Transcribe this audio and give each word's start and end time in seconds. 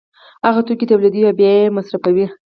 هغه 0.47 0.61
توکي 0.67 0.85
تولیدوي 0.89 1.21
او 1.27 1.33
بیا 1.39 1.51
یې 1.57 1.73
مصرفوي 1.77 2.25